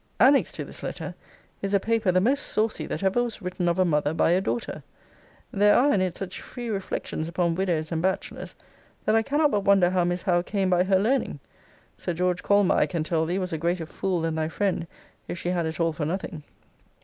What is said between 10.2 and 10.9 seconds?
Howe came by